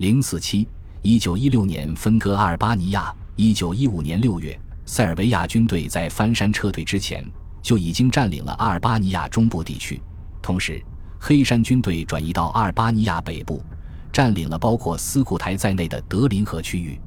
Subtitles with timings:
[0.00, 0.66] 零四七，
[1.02, 3.14] 一九一六年分割阿尔巴尼亚。
[3.36, 7.22] 一九一五年六月，塞尔维亚军队在翻山撤退之前
[7.60, 10.00] 就已经占领了阿尔巴尼亚中部地区。
[10.40, 10.82] 同时，
[11.18, 13.62] 黑山军队转移到阿尔巴尼亚北部，
[14.10, 16.98] 占领了包括斯库台在内的德林河区域。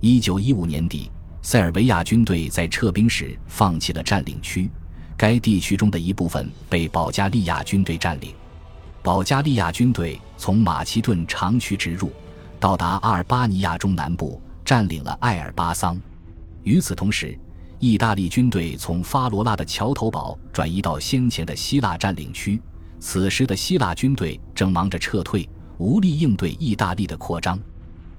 [0.00, 1.10] 一九一五年底，
[1.42, 4.70] 塞尔维亚军队在撤兵时放弃了占领区，
[5.14, 8.32] 该地区中的一部分被保加利亚军队占领。
[9.02, 12.10] 保加利亚军队从马其顿长驱直入，
[12.60, 15.98] 到达阿尔巴尼亚中南部，占领了艾尔巴桑。
[16.62, 17.36] 与此同时，
[17.78, 22.60] 意大利军队从发罗拉的桥头堡转移到先前的希腊占领区。
[22.98, 27.58] 此时的希腊军队正忙着撤退，无力应对意大利的扩张。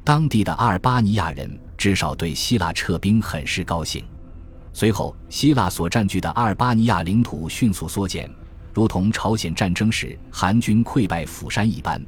[0.03, 4.03] 当地的阿尔巴尼亚人至少对希腊撤兵很是高兴。
[4.73, 8.27] 随后，希腊所占据的阿尔巴尼亚领土迅速缩减。
[8.73, 12.03] 如同朝鲜战争时韩军溃败釜山一般，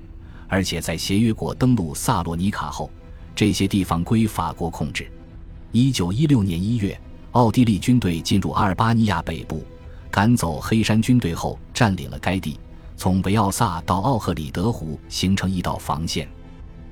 [0.47, 2.89] 而且在协约国登陆萨洛尼卡后，
[3.35, 5.11] 这些地方归法国控制。
[5.71, 6.99] 一九一六年一月，
[7.31, 9.63] 奥地利军队进入阿尔巴尼亚北部，
[10.11, 12.59] 赶走黑山军队后，占领了该地，
[12.95, 16.27] 从维奥萨到奥赫里德湖形成一道防线。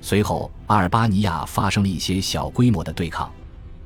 [0.01, 3.31] 随后，阿尔巴尼亚发生了一些小规模的对抗。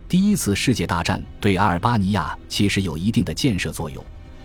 [0.07, 4.03] 第一次世界大战对阿尔巴尼亚其实有一定的建设作用。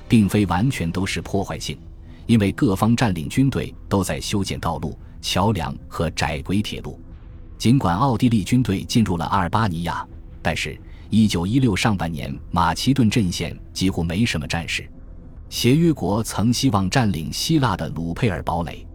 [0.09, 1.79] 并非完全都是破坏性，
[2.27, 7.01] 因为各方占领军队都在修建道路、桥梁和窄轨铁路。
[7.59, 10.07] 尽管奥地利军队进入了阿尔巴尼亚，
[10.41, 10.79] 但是
[11.11, 14.89] 1916上半年马其顿阵线几乎没什么战事。
[15.49, 18.87] 协约国曾希望占领希腊的鲁佩尔堡垒，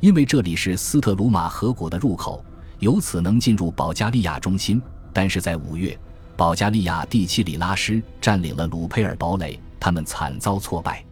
[0.00, 2.44] 因为这里是斯特鲁马河谷的入口，
[2.78, 4.82] 由此能进入保加利亚中心。
[5.12, 5.98] 但是在五月，
[6.36, 9.60] 保加利亚第七里拉师占领了鲁佩尔堡垒。
[9.78, 11.04] 他们惨遭挫败。